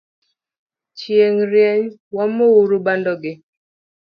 Chieng 0.97 1.39
rieny 1.51 1.83
wamouru 2.15 2.77
bando 2.85 3.13
gi 3.21 3.33